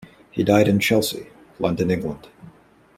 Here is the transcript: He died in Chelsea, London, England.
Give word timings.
He 0.31 0.43
died 0.43 0.67
in 0.67 0.79
Chelsea, 0.79 1.27
London, 1.59 1.91
England. 1.91 2.27